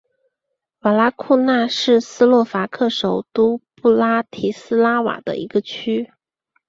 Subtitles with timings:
[0.79, 6.11] 瓦拉库纳是斯洛伐克首都布拉提斯拉瓦的一个区。